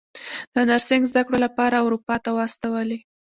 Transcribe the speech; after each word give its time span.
د 0.53 0.55
نرسنګ 0.69 1.03
زده 1.11 1.21
کړو 1.25 1.37
لپاره 1.45 1.83
اروپا 1.85 2.15
ته 2.23 2.29
واستولې. 2.37 2.99